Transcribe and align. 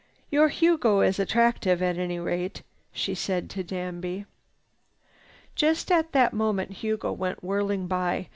"Your 0.31 0.49
Hugo 0.49 1.01
is 1.01 1.19
attractive 1.19 1.79
at 1.79 1.99
any 1.99 2.17
rate," 2.17 2.63
she 2.91 3.13
said 3.13 3.51
to 3.51 3.63
Danby. 3.63 4.25
Just 5.53 5.91
at 5.91 6.11
that 6.11 6.33
moment 6.33 6.71
Hugo 6.71 7.11
went 7.11 7.43
whirling 7.43 7.85
by. 7.85 8.29